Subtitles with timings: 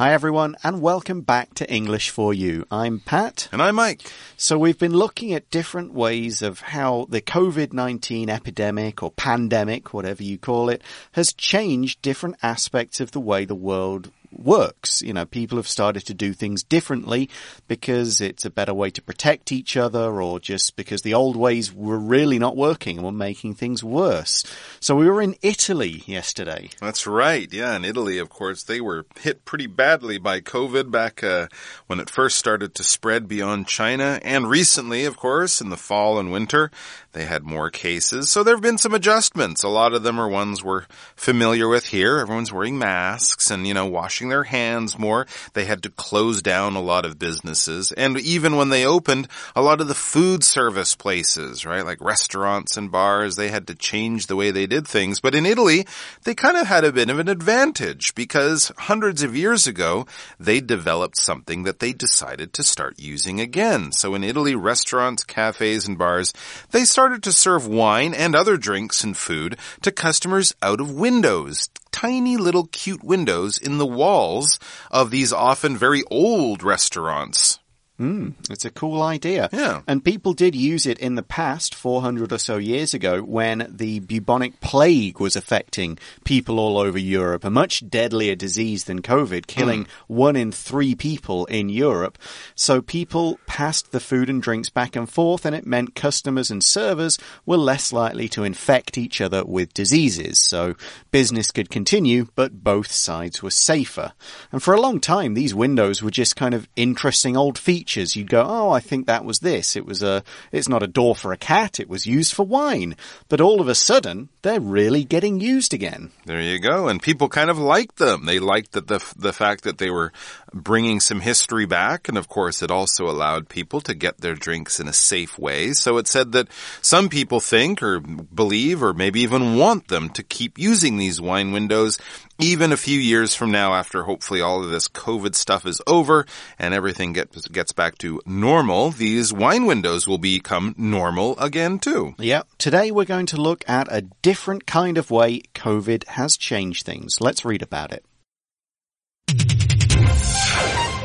[0.00, 2.64] Hi, everyone, and welcome back to English for You.
[2.70, 3.50] I'm Pat.
[3.52, 4.00] And I'm Mike.
[4.38, 9.92] So, we've been looking at different ways of how the COVID 19 epidemic or pandemic,
[9.92, 10.80] whatever you call it,
[11.12, 15.02] has changed different aspects of the way the world works.
[15.02, 17.28] You know, people have started to do things differently
[17.68, 21.72] because it's a better way to protect each other or just because the old ways
[21.72, 24.44] were really not working and were making things worse.
[24.80, 26.70] So we were in Italy yesterday.
[26.80, 27.52] That's right.
[27.52, 31.48] Yeah, in Italy, of course, they were hit pretty badly by COVID back uh,
[31.86, 34.20] when it first started to spread beyond China.
[34.22, 36.70] And recently, of course, in the fall and winter,
[37.12, 38.30] they had more cases.
[38.30, 39.64] So there have been some adjustments.
[39.64, 40.84] A lot of them are ones we're
[41.16, 42.18] familiar with here.
[42.18, 45.26] Everyone's wearing masks and, you know, washing their hands more.
[45.54, 47.90] They had to close down a lot of businesses.
[47.90, 51.84] And even when they opened, a lot of the food service places, right?
[51.84, 55.18] Like restaurants and bars, they had to change the way they did things.
[55.18, 55.86] But in Italy,
[56.22, 60.06] they kind of had a bit of an advantage because hundreds of years ago,
[60.38, 63.90] they developed something that they decided to start using again.
[63.90, 66.32] So in Italy, restaurants, cafes, and bars,
[66.70, 70.92] they started started to serve wine and other drinks and food to customers out of
[70.92, 74.58] windows, tiny little cute windows in the walls
[74.90, 77.58] of these often very old restaurants.
[78.00, 79.50] Mm, it's a cool idea.
[79.52, 79.82] Yeah.
[79.86, 84.00] And people did use it in the past, 400 or so years ago, when the
[84.00, 89.84] bubonic plague was affecting people all over Europe, a much deadlier disease than COVID, killing
[89.84, 89.88] mm.
[90.06, 92.16] one in three people in Europe.
[92.54, 96.64] So people passed the food and drinks back and forth, and it meant customers and
[96.64, 100.40] servers were less likely to infect each other with diseases.
[100.40, 100.74] So
[101.10, 104.14] business could continue, but both sides were safer.
[104.50, 108.14] And for a long time, these windows were just kind of interesting old features features,
[108.14, 109.74] you'd go, oh, I think that was this.
[109.74, 111.80] It was a, it's not a door for a cat.
[111.80, 112.96] It was used for wine.
[113.28, 116.12] But all of a sudden, they're really getting used again.
[116.24, 116.86] There you go.
[116.86, 118.26] And people kind of liked them.
[118.26, 120.12] They liked that the, the fact that they were
[120.54, 122.08] bringing some history back.
[122.08, 125.72] And of course, it also allowed people to get their drinks in a safe way.
[125.72, 126.48] So it said that
[126.80, 131.50] some people think or believe or maybe even want them to keep using these wine
[131.50, 131.98] windows
[132.42, 136.26] even a few years from now after hopefully all of this COVID stuff is over
[136.58, 142.14] and everything gets, gets back to normal, these wine windows will become normal again too.
[142.18, 142.48] Yep.
[142.58, 147.20] Today we're going to look at a different kind of way COVID has changed things.
[147.20, 148.04] Let's read about it.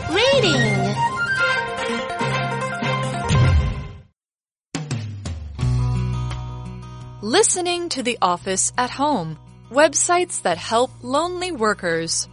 [0.10, 0.96] Reading
[7.22, 9.40] Listening to the office at home.
[9.76, 12.30] Websites that help lonely workers.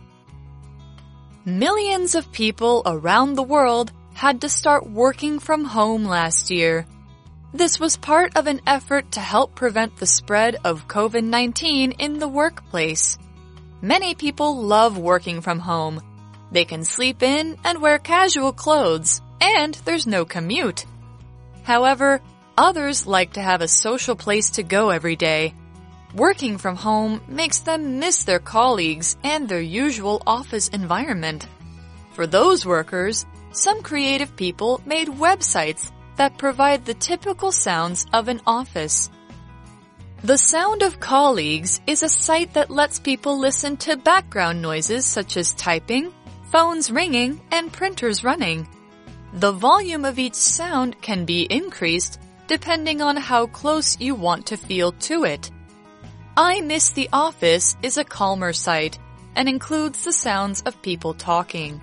[1.45, 6.87] Millions of people around the world had to start working from home last year.
[7.53, 12.29] This was part of an effort to help prevent the spread of COVID-19 in the
[12.29, 13.19] workplace.
[13.81, 16.01] Many people love working from home.
[16.53, 20.87] They can sleep in and wear casual clothes, and there's no commute.
[21.65, 22.21] However,
[22.57, 25.55] others like to have a social place to go every day.
[26.15, 31.47] Working from home makes them miss their colleagues and their usual office environment.
[32.13, 38.43] For those workers, some creative people made websites that provide the typical sounds of an
[38.47, 39.11] office.
[40.23, 45.39] The Sound of Colleagues is a site that lets people listen to background noises such
[45.39, 46.13] as typing,
[46.51, 48.69] phones ringing, and printers running.
[49.33, 54.59] The volume of each sound can be increased depending on how close you want to
[54.59, 55.51] feel to it.
[56.37, 58.99] I Miss the Office is a calmer site
[59.37, 61.79] and includes the sounds of people talking.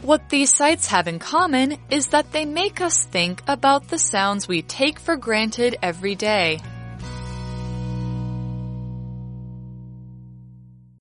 [0.00, 4.48] What these sites have in common is that they make us think about the sounds
[4.48, 6.60] we take for granted every day.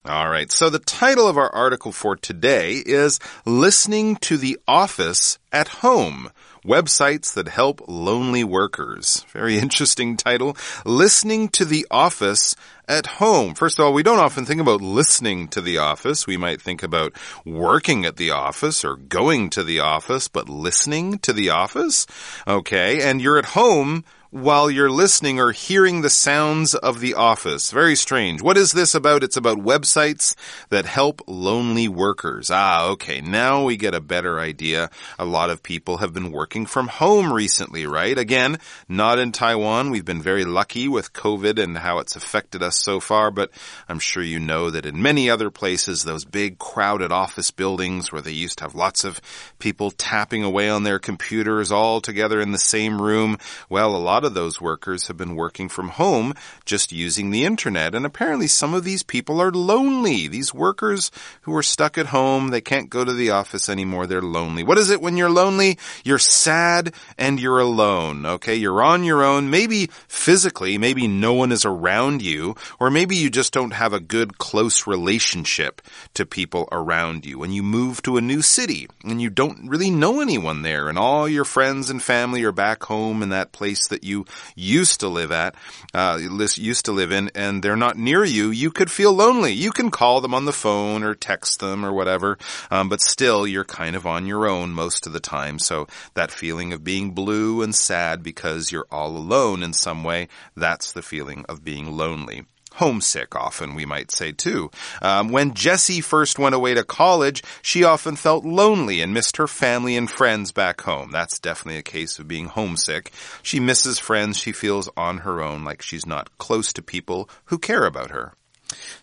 [0.07, 0.49] All right.
[0.49, 6.31] So the title of our article for today is Listening to the Office at Home
[6.63, 9.25] Websites that help lonely workers.
[9.33, 10.55] Very interesting title.
[10.85, 12.55] Listening to the office
[12.87, 13.53] at home.
[13.53, 16.25] First of all, we don't often think about listening to the office.
[16.25, 17.11] We might think about
[17.43, 22.07] working at the office or going to the office, but listening to the office?
[22.47, 23.01] Okay.
[23.01, 27.71] And you're at home while you're listening or hearing the sounds of the office.
[27.71, 28.41] Very strange.
[28.41, 29.23] What is this about?
[29.23, 30.35] It's about websites
[30.69, 32.51] that help lonely workers.
[32.51, 33.21] Ah, okay.
[33.21, 34.89] Now we get a better idea.
[35.17, 38.17] A lot of people have been working from home recently, right?
[38.17, 38.57] Again,
[38.89, 39.91] not in Taiwan.
[39.91, 43.51] We've been very lucky with COVID and how it's affected us so far, but
[43.87, 48.21] I'm sure you know that in many other places, those big crowded office buildings where
[48.21, 49.21] they used to have lots of
[49.59, 53.37] people tapping away on their computers all together in the same room,
[53.69, 56.33] well, a lot lot of those workers have been working from home
[56.65, 57.93] just using the internet.
[57.93, 60.27] And apparently some of these people are lonely.
[60.27, 61.11] These workers
[61.41, 64.07] who are stuck at home, they can't go to the office anymore.
[64.07, 64.63] They're lonely.
[64.63, 65.77] What is it when you're lonely?
[66.03, 68.25] You're sad and you're alone.
[68.25, 68.55] Okay.
[68.55, 69.51] You're on your own.
[69.51, 73.99] Maybe physically, maybe no one is around you, or maybe you just don't have a
[73.99, 75.79] good close relationship
[76.15, 77.37] to people around you.
[77.37, 80.97] When you move to a new city and you don't really know anyone there and
[80.97, 84.25] all your friends and family are back home in that place that you
[84.55, 85.55] used to live at,
[85.93, 89.53] uh, used to live in, and they're not near you, you could feel lonely.
[89.53, 92.37] You can call them on the phone or text them or whatever,
[92.71, 95.59] um, but still you're kind of on your own most of the time.
[95.59, 100.29] So that feeling of being blue and sad because you're all alone in some way,
[100.55, 102.45] that's the feeling of being lonely
[102.77, 104.71] homesick often, we might say too.
[105.01, 109.47] Um, when Jessie first went away to college, she often felt lonely and missed her
[109.47, 111.11] family and friends back home.
[111.11, 113.11] That's definitely a case of being homesick.
[113.43, 114.37] She misses friends.
[114.37, 118.33] She feels on her own, like she's not close to people who care about her.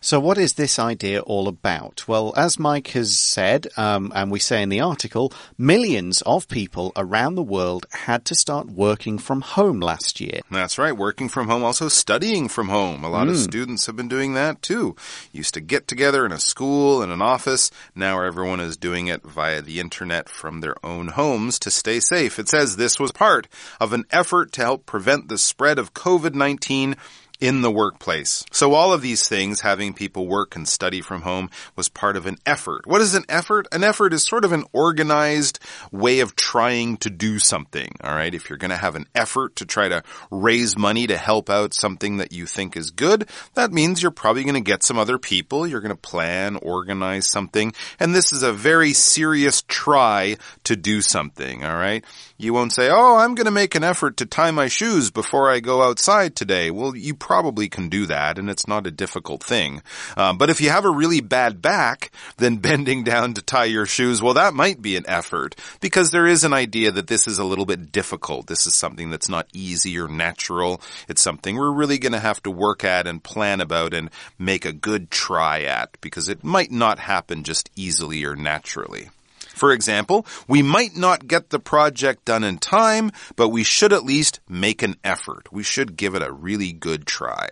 [0.01, 2.07] So, what is this idea all about?
[2.07, 6.93] Well, as Mike has said, um, and we say in the article, millions of people
[6.97, 10.41] around the world had to start working from home last year.
[10.51, 13.05] That's right, working from home, also studying from home.
[13.05, 13.31] A lot mm.
[13.31, 13.43] of hmm.
[13.43, 14.97] students have been doing that too.
[15.33, 17.71] Used to get together in a school, in an office.
[17.95, 22.39] Now everyone is doing it via the internet from their own homes to stay safe.
[22.39, 23.49] It says this was part
[23.81, 26.97] of an effort to help prevent the spread of COVID 19
[27.45, 28.43] in the workplace.
[28.53, 32.25] So all of these things, having people work and study from home, was part of
[32.25, 32.87] an effort.
[32.87, 33.69] What is an effort?
[33.71, 35.59] An effort is sort of an organized
[35.93, 37.97] way of trying to do something.
[38.03, 38.35] All right.
[38.35, 41.75] If you're going to have an effort to try to raise money to help out
[41.75, 45.19] something that you think is good, that means you're probably going to get some other
[45.19, 45.67] people.
[45.67, 47.75] You're going to plan, organize something.
[48.01, 51.63] And this is a very serious try to do something.
[51.63, 52.03] All right.
[52.37, 55.49] You won't say, Oh, I'm going to make an effort to tie my shoes before
[55.49, 56.69] I go outside today.
[56.69, 59.83] Well, you probably can do that and it's not a difficult thing.
[60.17, 63.87] Uh, but if you have a really bad back, then bending down to tie your
[63.87, 67.39] shoes, well, that might be an effort because there is an idea that this is
[67.39, 68.49] a little bit difficult.
[68.49, 70.81] This is something that's not easy or natural.
[71.09, 74.11] It's something we're really going to have to work at and plan about and
[74.41, 79.11] make a good try at because it might not happen just easily or naturally.
[79.55, 84.05] For example, we might not get the project done in time, but we should at
[84.05, 85.53] least make an effort.
[85.53, 87.49] We should give it a really good try.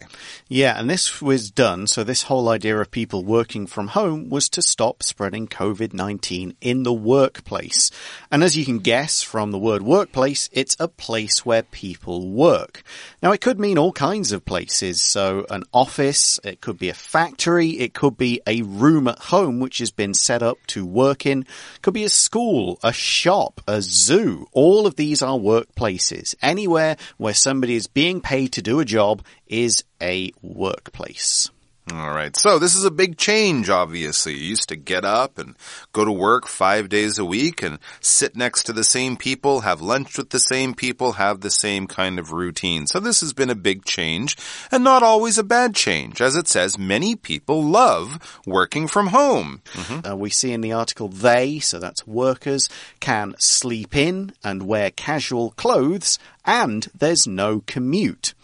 [0.48, 1.86] Yeah, and this was done.
[1.86, 6.82] So this whole idea of people working from home was to stop spreading COVID-19 in
[6.82, 7.90] the workplace.
[8.30, 12.82] And as you can guess from the word workplace, it's a place where people work.
[13.22, 15.00] Now it could mean all kinds of places.
[15.00, 19.60] So an office, it could be a factory, it could be a room at home
[19.60, 21.46] which has been set up to work in.
[21.80, 24.46] Could could be a school, a shop, a zoo.
[24.52, 26.34] All of these are workplaces.
[26.40, 31.50] Anywhere where somebody is being paid to do a job is a workplace.
[31.90, 32.36] All right.
[32.36, 34.34] So this is a big change, obviously.
[34.34, 35.56] You used to get up and
[35.92, 39.82] go to work five days a week and sit next to the same people, have
[39.82, 42.86] lunch with the same people, have the same kind of routine.
[42.86, 44.36] So this has been a big change
[44.70, 46.20] and not always a bad change.
[46.20, 49.60] As it says, many people love working from home.
[49.74, 50.12] Mm -hmm.
[50.12, 52.70] uh, we see in the article they, so that's workers,
[53.00, 58.34] can sleep in and wear casual clothes and there's no commute.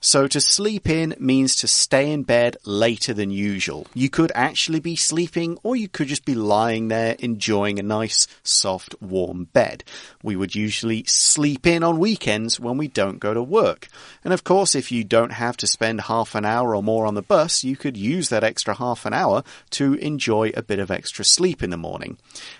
[0.00, 3.86] So to sleep in means to stay in bed later than usual.
[3.94, 8.26] You could actually be sleeping or you could just be lying there enjoying a nice,
[8.42, 9.84] soft, warm bed.
[10.22, 13.88] We would usually sleep in on weekends when we don't go to work.
[14.24, 17.14] And of course, if you don't have to spend half an hour or more on
[17.14, 20.90] the bus, you could use that extra half an hour to enjoy a bit of
[20.90, 22.18] extra sleep in the morning.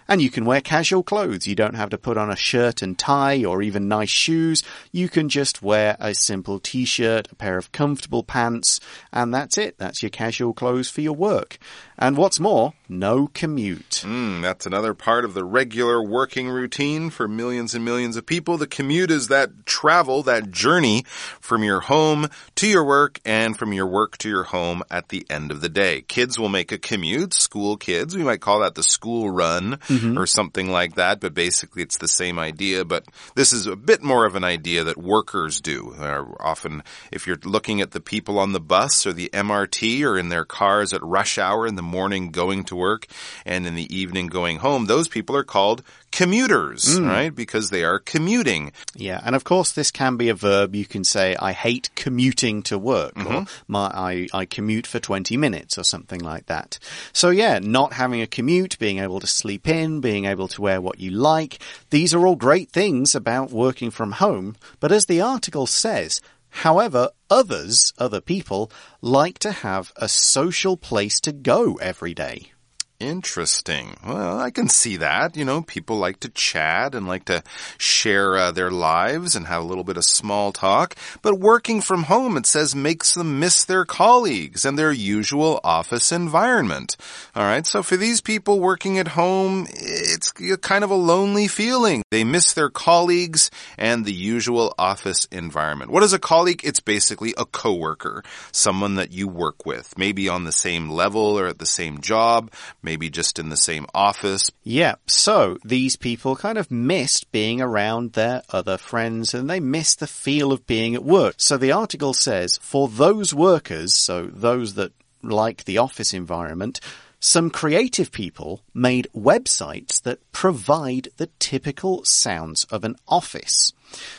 [0.08, 1.46] And you can wear casual clothes.
[1.46, 4.62] You don't have to put on a shirt and tie or even nice shoes.
[4.92, 8.80] You can just wear a simple t-shirt, a pair of comfortable pants,
[9.12, 9.78] and that's it.
[9.78, 11.58] That's your casual clothes for your work.
[11.98, 14.02] And what's more, no commute.
[14.04, 18.56] Mm, that's another part of the regular working routine for millions and millions of people.
[18.56, 21.04] The commute is that travel, that journey
[21.40, 25.26] from your home to your work and from your work to your home at the
[25.28, 26.02] end of the day.
[26.02, 28.16] Kids will make a commute, school kids.
[28.16, 30.18] We might call that the school run mm -hmm.
[30.18, 32.84] or something like that, but basically it's the same idea.
[32.84, 35.94] But this is a bit more of an idea that workers do.
[36.40, 40.28] often, if you're looking at the people on the bus or the MRT or in
[40.28, 43.06] their cars at rush hour in the morning going to work
[43.44, 47.06] and in the evening going home, those people are called commuters, hmm.
[47.06, 47.34] right?
[47.34, 48.72] Because they are commuting.
[48.94, 50.74] Yeah, and of course this can be a verb.
[50.74, 53.62] You can say, I hate commuting to work, or mm-hmm.
[53.68, 56.78] my, I, I commute for 20 minutes, or something like that.
[57.12, 60.80] So yeah, not having a commute, being able to sleep in, being able to wear
[60.80, 61.58] what you like,
[61.90, 66.20] these are all great things about working from home, but as the article says,
[66.62, 68.70] However, others, other people,
[69.02, 72.52] like to have a social place to go every day.
[72.98, 73.94] Interesting.
[74.06, 75.36] Well, I can see that.
[75.36, 77.42] You know, people like to chat and like to
[77.76, 80.94] share uh, their lives and have a little bit of small talk.
[81.20, 86.10] But working from home, it says, makes them miss their colleagues and their usual office
[86.10, 86.96] environment.
[87.34, 87.66] All right.
[87.66, 92.02] So for these people working at home, it's kind of a lonely feeling.
[92.10, 95.90] They miss their colleagues and the usual office environment.
[95.90, 96.62] What is a colleague?
[96.64, 101.46] It's basically a coworker, someone that you work with, maybe on the same level or
[101.46, 102.50] at the same job
[102.86, 104.50] maybe just in the same office.
[104.62, 109.98] Yeah, so these people kind of missed being around their other friends and they missed
[110.00, 111.34] the feel of being at work.
[111.38, 116.80] So the article says, for those workers, so those that like the office environment,
[117.20, 123.72] some creative people made websites that provide the typical sounds of an office.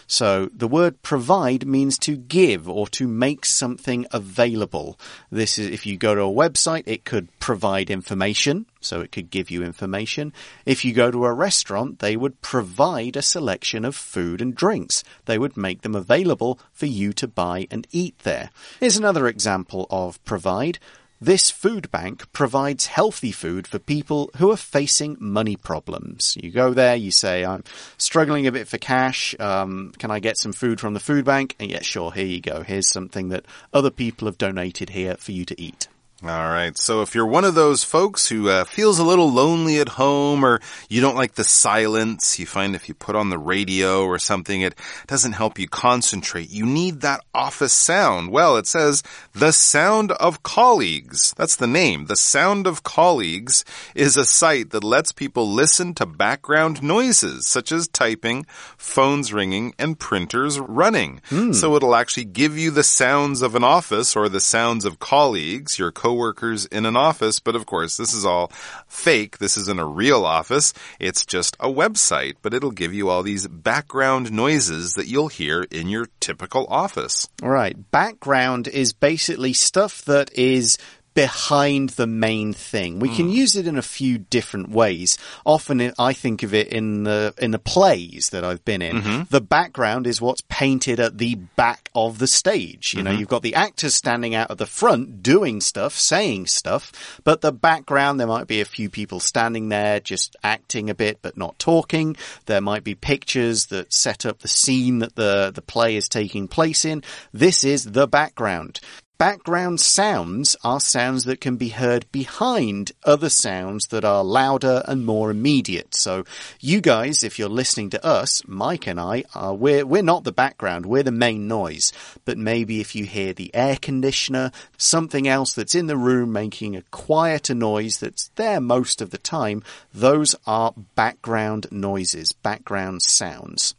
[0.08, 4.98] So the word provide means to give or to make something available.
[5.30, 8.66] This is, if you go to a website, it could provide information.
[8.80, 10.34] So it could give you information.
[10.66, 15.04] If you go to a restaurant, they would provide a selection of food and drinks.
[15.26, 18.50] They would make them available for you to buy and eat there.
[18.80, 20.80] Here's another example of provide.
[21.20, 26.38] This food bank provides healthy food for people who are facing money problems.
[26.40, 27.64] You go there, you say, I'm
[27.98, 29.34] struggling a bit for cash.
[29.40, 31.56] Um, can I get some food from the food bank?
[31.60, 32.62] And yeah, sure, here you go.
[32.62, 35.88] Here's something that other people have donated here for you to eat.
[36.24, 36.76] All right.
[36.76, 40.44] So if you're one of those folks who uh, feels a little lonely at home
[40.44, 40.60] or
[40.90, 44.62] you don't like the silence, you find if you put on the radio or something,
[44.62, 44.74] it
[45.06, 46.50] doesn't help you concentrate.
[46.50, 48.32] You need that office sound.
[48.32, 51.36] Well, it says the sound of colleagues.
[51.38, 52.08] That's the name.
[52.08, 57.72] The sound of colleagues is a site that lets people listen to background noises such
[57.72, 61.22] as typing, phones ringing, and printers running.
[61.54, 65.78] So it'll actually give you the sounds of an office or the sounds of colleagues,
[65.78, 68.50] your coworkers in an office, but of course, this is all
[68.88, 69.40] fake.
[69.40, 70.74] This isn't a real office.
[71.02, 75.64] It's just a website, but it'll give you all these background noises that you'll hear
[75.70, 77.28] in your typical office.
[77.44, 77.76] All right.
[77.92, 80.78] Background is basically stuff that is
[81.18, 83.00] behind the main thing.
[83.00, 83.32] We can hmm.
[83.32, 85.18] use it in a few different ways.
[85.48, 88.98] Often it- I think of it in the in the plays that I've been in.
[88.98, 89.24] Mm-hmm.
[89.32, 92.94] The background is what's painted at the back of the stage.
[92.94, 93.20] You know, mm-hmm.
[93.20, 97.52] you've got the actors standing out at the front doing stuff, saying stuff, but the
[97.52, 101.58] background there might be a few people standing there just acting a bit but not
[101.58, 102.16] talking.
[102.46, 106.48] There might be pictures that set up the scene that the the play is taking
[106.48, 107.02] place in.
[107.34, 108.80] This is the background.
[109.18, 115.08] Background sounds are sounds that can be heard behind other sounds that are louder and
[115.08, 115.96] more immediate.
[115.96, 116.24] So
[116.60, 120.32] you guys, if you're listening to us, Mike and I, are, we're, we're not the
[120.32, 121.92] background, we're the main noise.
[122.26, 126.76] But maybe if you hear the air conditioner, something else that's in the room making
[126.76, 129.64] a quieter noise that's there most of the time,
[129.96, 133.74] those are background noises, background sounds.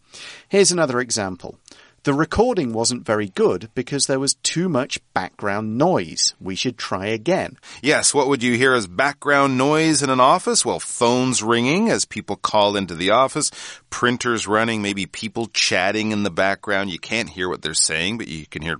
[0.48, 1.60] Here's another example.
[2.08, 6.34] The recording wasn't very good because there was too much background noise.
[6.40, 7.58] We should try again.
[7.82, 10.64] Yes, what would you hear as background noise in an office?
[10.64, 13.50] Well, phones ringing as people call into the office,
[13.90, 16.88] printers running, maybe people chatting in the background.
[16.88, 18.78] You can't hear what they're saying, but you can hear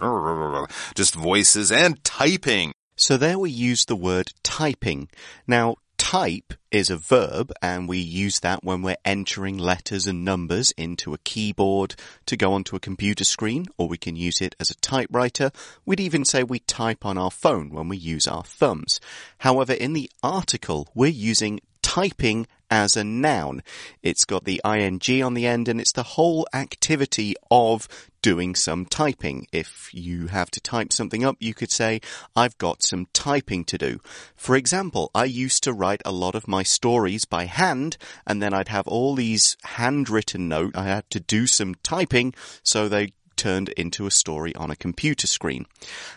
[0.94, 2.73] just voices and typing.
[2.97, 5.11] So there we use the word typing.
[5.47, 10.73] Now, type is a verb and we use that when we're entering letters and numbers
[10.76, 14.71] into a keyboard to go onto a computer screen or we can use it as
[14.71, 15.50] a typewriter.
[15.85, 19.00] We'd even say we type on our phone when we use our thumbs.
[19.38, 23.62] However, in the article, we're using typing as a noun.
[24.02, 27.88] It's got the ing on the end and it's the whole activity of
[28.22, 29.46] doing some typing.
[29.52, 32.00] If you have to type something up, you could say,
[32.34, 34.00] I've got some typing to do.
[34.37, 37.96] For example, I used to write a lot of my stories by hand
[38.26, 40.76] and then I'd have all these handwritten notes.
[40.76, 45.26] I had to do some typing so they turned into a story on a computer
[45.26, 45.64] screen.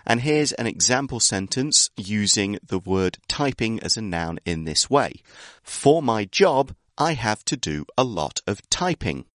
[0.05, 5.21] And here's an example sentence using the word typing as a noun in this way.
[5.63, 9.25] For my job, I have to do a lot of typing.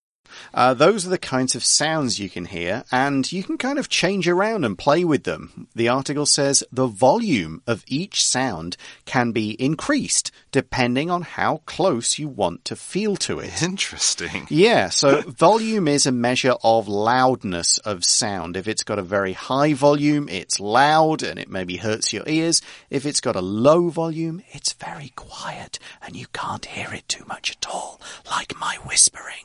[0.54, 3.88] Uh, those are the kinds of sounds you can hear, and you can kind of
[3.88, 5.68] change around and play with them.
[5.74, 12.18] The article says the volume of each sound can be increased depending on how close
[12.18, 13.62] you want to feel to it.
[13.62, 14.46] Interesting.
[14.56, 18.56] Yeah, so volume is a measure of loudness of sound.
[18.56, 22.62] If it's got a very high volume, it's loud and it maybe hurts your ears.
[22.88, 27.24] If it's got a low volume, it's very quiet and you can't hear it too
[27.26, 29.44] much at all, like my whispering.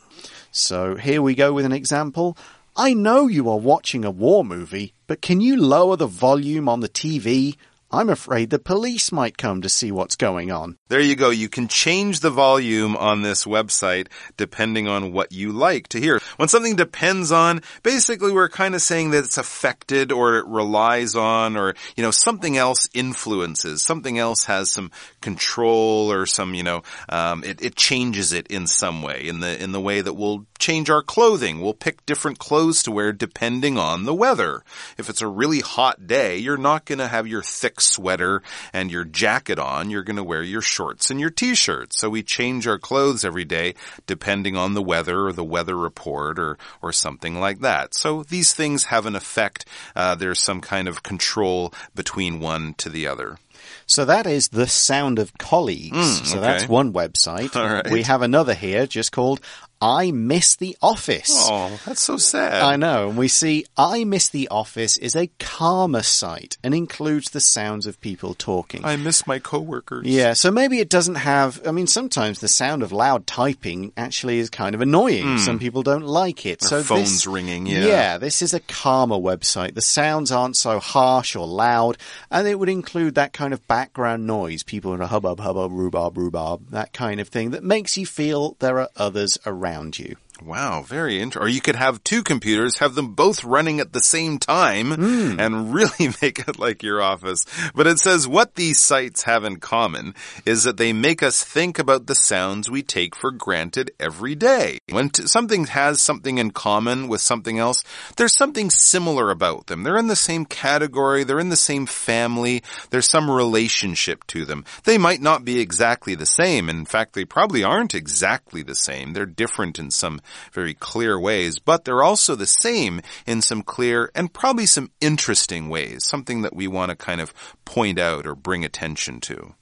[0.52, 2.38] So here we go with an example.
[2.76, 6.82] I know you are watching a war movie, but can you lower the volume on
[6.82, 7.56] the TV?
[7.94, 10.78] I'm afraid the police might come to see what's going on.
[10.88, 11.30] There you go.
[11.30, 14.08] You can change the volume on this website
[14.38, 16.22] depending on what you like to hear.
[16.38, 21.16] When something depends on, basically we're kind of saying that it's affected or it relies
[21.16, 26.64] on or, you know, something else influences, something else has some control or some, you
[26.64, 30.14] know, um, it, it changes it in some way, in the, in the way that
[30.14, 31.60] we'll change our clothing.
[31.60, 34.64] We'll pick different clothes to wear depending on the weather.
[34.98, 38.42] If it's a really hot day, you're not going to have your thick sweater
[38.74, 39.90] and your jacket on.
[39.90, 41.94] You're going to wear your shorts and your t-shirt.
[41.94, 43.76] So we change our clothes every day
[44.08, 47.94] depending on the weather or the weather report or, or something like that.
[47.94, 49.66] So these things have an effect.
[49.96, 53.38] Uh, there's some kind of control between one to the other.
[53.86, 56.30] So that is the sound of colleagues.
[56.30, 56.48] so okay.
[56.48, 57.52] that's one website.
[57.62, 57.90] Right.
[57.92, 59.40] We have another here just called
[59.82, 61.32] I Miss the Office.
[61.50, 62.62] Oh, that's so sad.
[62.62, 63.10] I know.
[63.10, 67.88] And we see I Miss the Office is a calmer site and includes the sounds
[67.88, 68.86] of people talking.
[68.86, 70.06] I miss my coworkers.
[70.06, 71.66] yeah, so maybe it doesn't have.
[71.68, 75.40] I mean, sometimes the sound of loud typing actually is kind of annoying.
[75.40, 76.62] Some people don't like it.
[76.62, 76.84] so Hmm.
[76.84, 77.86] phones this, ringing, yeah.
[77.86, 79.74] Yeah, this is a calmer website.
[79.74, 81.98] The sounds aren't so harsh or loud,
[82.30, 86.18] and it would include that kind of background noise, people in a hubbub, hubbub, rhubarb,
[86.18, 90.16] rhubarb, that kind of thing that makes you feel there are others around you.
[90.44, 91.44] Wow, very interesting.
[91.44, 95.40] Or you could have two computers, have them both running at the same time, hmm.
[95.40, 97.46] and really make it like your office.
[97.76, 101.78] But it says what these sites have in common is that they make us think
[101.78, 104.80] about the sounds we take for granted every day.
[104.90, 107.84] When t- something has something in common with something else,
[108.18, 109.84] there's something similar about them.
[109.84, 114.66] They're in the same category, they're in the same family, there's some relationship to them.
[114.86, 116.68] They might not be exactly the same.
[116.68, 119.14] In fact, they probably aren't exactly the same.
[119.14, 120.20] They're different in some
[120.52, 125.70] very clear ways, but they're also the same in some clear and probably some interesting
[125.70, 127.34] ways, something that we want to kind of
[127.66, 129.54] point out or bring attention to.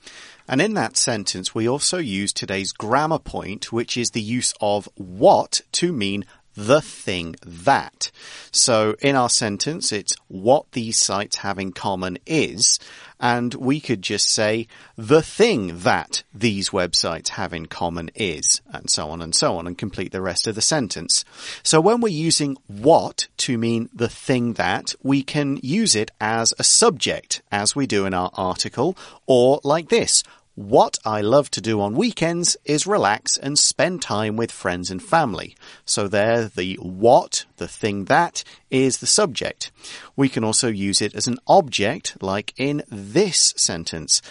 [0.48, 4.90] And in that sentence, we also use today's grammar point, which is the use of
[4.96, 8.12] what to mean the thing that.
[8.52, 12.80] So in our sentence, it's what these sites have in common is,
[13.20, 18.90] and we could just say the thing that these websites have in common is, and
[18.90, 21.26] so on and so on, and complete the rest of the sentence.
[21.64, 26.54] So when we're using what to mean the thing that, we can use it as
[26.58, 30.24] a subject, as we do in our article, or like this.
[30.60, 35.02] What I love to do on weekends is relax and spend time with friends and
[35.02, 35.56] family.
[35.86, 39.72] So there, the what, the thing that, is the subject.
[40.18, 44.22] We can also use it as an object, like in this sentence.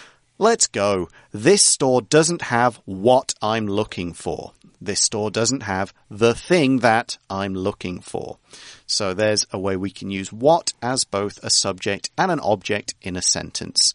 [0.41, 1.09] Let's go.
[1.33, 4.53] This store doesn't have what I'm looking for.
[4.79, 8.37] This store doesn't have the thing that I'm looking for.
[8.87, 12.95] So there's a way we can use what as both a subject and an object
[13.01, 13.93] in a sentence.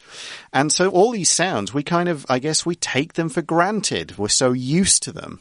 [0.53, 4.19] And so all these sounds, we kind of, I guess we take them for granted.
[4.19, 5.41] We're so used to them.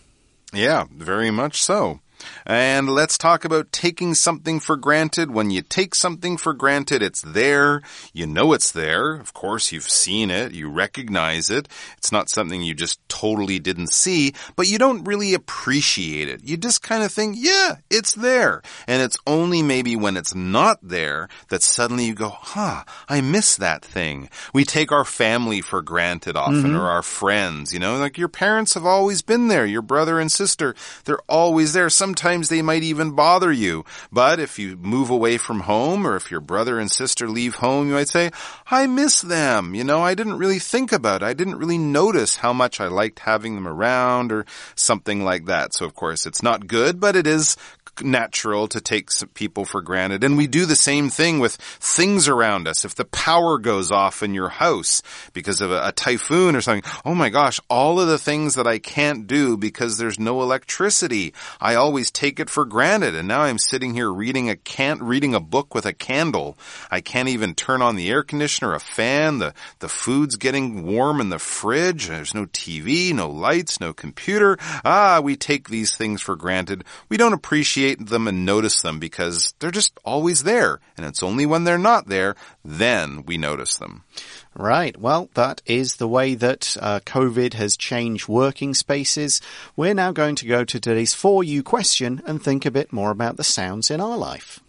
[0.53, 1.99] Yeah, very much so.
[2.45, 5.31] And let's talk about taking something for granted.
[5.31, 7.81] When you take something for granted, it's there.
[8.13, 9.15] You know it's there.
[9.15, 10.53] Of course, you've seen it.
[10.53, 11.67] You recognize it.
[11.97, 16.43] It's not something you just totally didn't see, but you don't really appreciate it.
[16.43, 18.61] You just kind of think, yeah, it's there.
[18.87, 23.55] And it's only maybe when it's not there that suddenly you go, huh, I miss
[23.55, 24.29] that thing.
[24.53, 26.75] We take our family for granted often mm-hmm.
[26.75, 29.65] or our friends, you know, like your parents have always been there.
[29.65, 31.89] Your brother and sister, they're always there.
[32.13, 33.83] Sometimes they might even bother you.
[34.11, 37.87] But if you move away from home or if your brother and sister leave home,
[37.87, 38.29] you might say,
[38.69, 39.73] I miss them.
[39.73, 41.25] You know, I didn't really think about it.
[41.25, 44.45] I didn't really notice how much I liked having them around or
[44.75, 45.73] something like that.
[45.73, 47.57] So of course it's not good, but it is
[48.01, 50.23] natural to take some people for granted.
[50.23, 52.85] And we do the same thing with things around us.
[52.85, 55.01] If the power goes off in your house
[55.33, 58.67] because of a, a typhoon or something, oh my gosh, all of the things that
[58.67, 61.33] I can't do because there's no electricity.
[61.61, 63.15] I always take it for granted.
[63.15, 66.57] And now I'm sitting here reading a can't reading a book with a candle.
[66.89, 71.21] I can't even turn on the air conditioner, a fan, the, the food's getting warm
[71.21, 72.07] in the fridge.
[72.07, 74.57] There's no TV, no lights, no computer.
[74.83, 76.83] Ah, we take these things for granted.
[77.09, 80.79] We don't appreciate them and notice them because they're just always there.
[80.97, 84.03] And it's only when they're not there, then we notice them.
[84.55, 84.97] Right.
[84.97, 89.41] Well, that is the way that uh, COVID has changed working spaces.
[89.75, 93.11] We're now going to go to today's For You question and think a bit more
[93.11, 94.62] about the sounds in our life.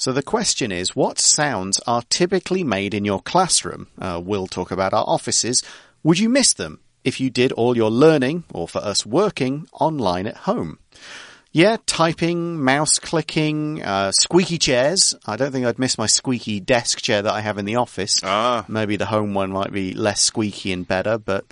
[0.00, 3.88] So the question is, what sounds are typically made in your classroom?
[3.98, 5.62] Uh, we'll talk about our offices.
[6.02, 10.26] Would you miss them if you did all your learning, or for us working, online
[10.26, 10.78] at home?
[11.52, 15.14] Yeah, typing, mouse clicking, uh, squeaky chairs.
[15.26, 18.20] I don't think I'd miss my squeaky desk chair that I have in the office.
[18.24, 18.64] Ah.
[18.68, 21.44] Maybe the home one might be less squeaky and better, but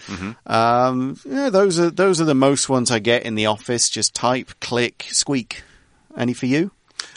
[0.47, 3.91] um, yeah, those are those are the most ones I get in the office.
[3.91, 5.65] Just type, click, squeak.
[6.17, 6.71] Any for you?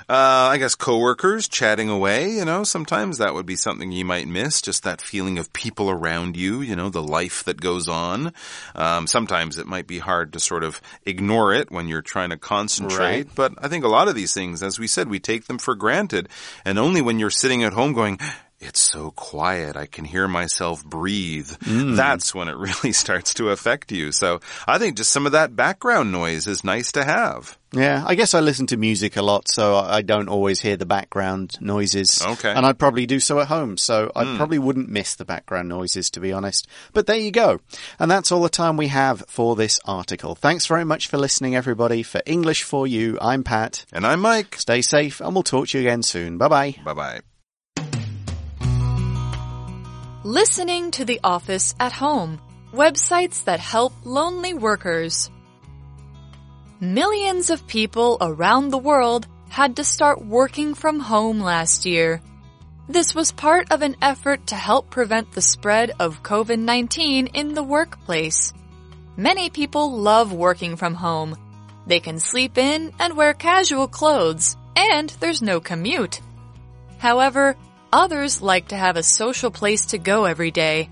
[0.09, 4.27] Uh, I guess coworkers chatting away, you know, sometimes that would be something you might
[4.27, 8.33] miss, just that feeling of people around you, you know, the life that goes on.
[8.75, 12.37] Um, sometimes it might be hard to sort of ignore it when you're trying to
[12.37, 13.35] concentrate, Right.
[13.35, 15.75] but I think a lot of these things, as we said, we take them for
[15.75, 16.27] granted.
[16.65, 18.19] And only when you're sitting at home going,
[18.61, 19.75] it's so quiet.
[19.75, 21.49] I can hear myself breathe.
[21.63, 21.95] Mm.
[21.95, 24.11] That's when it really starts to affect you.
[24.11, 27.57] So I think just some of that background noise is nice to have.
[27.73, 30.77] Yeah, I guess I listen to music a lot, so I I don't always hear
[30.77, 32.25] the background noises.
[32.25, 32.51] Okay.
[32.51, 34.35] And I'd probably do so at home, so I hmm.
[34.35, 36.67] probably wouldn't miss the background noises, to be honest.
[36.91, 37.59] But there you go.
[37.99, 40.33] And that's all the time we have for this article.
[40.33, 42.01] Thanks very much for listening, everybody.
[42.01, 43.85] For English for You, I'm Pat.
[43.93, 44.55] And I'm Mike.
[44.55, 46.39] Stay safe, and we'll talk to you again soon.
[46.39, 46.75] Bye bye.
[46.83, 47.21] Bye bye.
[50.23, 52.39] Listening to The Office at Home.
[52.71, 55.31] Websites that help lonely workers.
[56.79, 62.21] Millions of people around the world had to start working from home last year.
[62.87, 67.63] This was part of an effort to help prevent the spread of COVID-19 in the
[67.63, 68.53] workplace.
[69.17, 71.35] Many people love working from home.
[71.87, 76.21] They can sleep in and wear casual clothes, and there's no commute.
[76.99, 77.55] However,
[77.91, 80.89] others like to have a social place to go every day.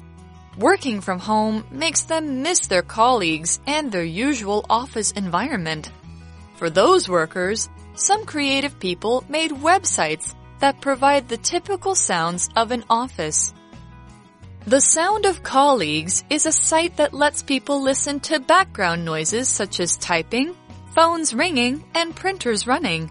[0.57, 5.89] Working from home makes them miss their colleagues and their usual office environment.
[6.55, 12.83] For those workers, some creative people made websites that provide the typical sounds of an
[12.89, 13.53] office.
[14.65, 19.79] The Sound of Colleagues is a site that lets people listen to background noises such
[19.79, 20.55] as typing,
[20.93, 23.09] phones ringing, and printers running.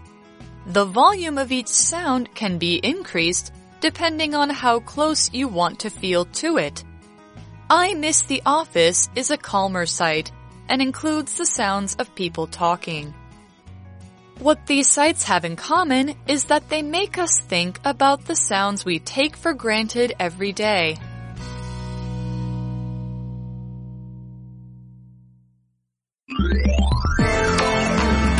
[0.67, 5.89] The volume of each sound can be increased depending on how close you want to
[5.89, 6.83] feel to it.
[7.69, 10.31] I Miss the Office is a calmer site
[10.67, 13.13] and includes the sounds of people talking.
[14.39, 18.85] What these sites have in common is that they make us think about the sounds
[18.85, 20.97] we take for granted every day.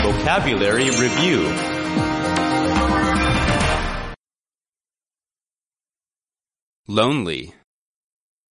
[0.02, 1.69] Vocabulary Review
[6.90, 7.54] Lonely.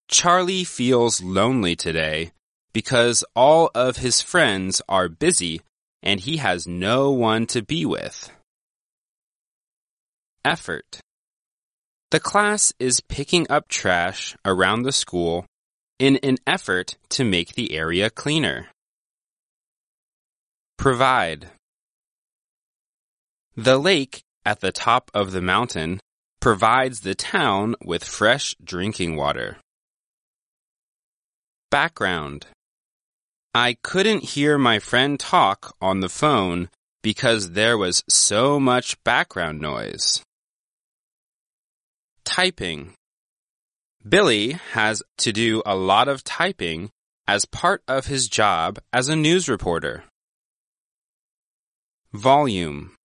[0.07, 2.31] Charlie feels lonely today
[2.73, 5.61] because all of his friends are busy
[6.05, 8.31] and he has no one to be with.
[10.45, 11.01] Effort.
[12.13, 15.45] The class is picking up trash around the school
[15.99, 18.69] in an effort to make the area cleaner.
[20.77, 21.49] Provide.
[23.57, 25.99] The lake at the top of the mountain
[26.41, 29.59] provides the town with fresh drinking water.
[31.71, 32.47] Background.
[33.55, 36.69] I couldn't hear my friend talk on the phone
[37.03, 40.23] because there was so much background noise.
[42.25, 42.95] Typing.
[44.07, 46.91] Billy has to do a lot of typing
[47.27, 50.05] as part of his job as a news reporter.
[52.13, 52.98] Volume.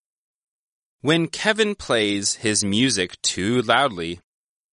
[1.02, 4.20] When Kevin plays his music too loudly,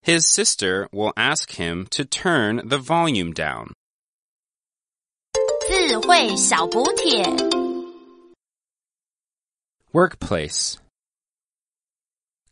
[0.02, 3.74] his sister will ask him to turn the volume down.
[5.68, 7.24] 智慧小补帖。
[9.92, 10.78] Workplace.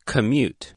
[0.05, 0.73] commute.